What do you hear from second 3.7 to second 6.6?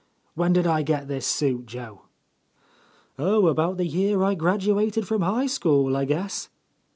the year I graduated from High School, I guess!"